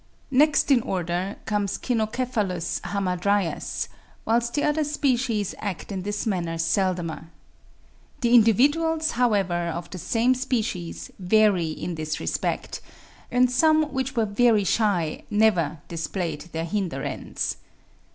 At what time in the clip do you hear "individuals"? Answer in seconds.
8.33-9.11